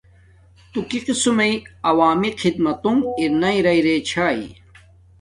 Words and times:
تو 0.71 0.79
شوہ 0.81 0.87
کی 0.89 0.99
قسم 1.07 1.33
میے 1.37 1.51
عوامی 1.89 2.29
خدمتونݣ 2.41 2.99
ارناݵ 3.19 3.57
راݵ 3.65 3.79
رے 3.85 3.95
چھاݵ۔ 4.09 4.41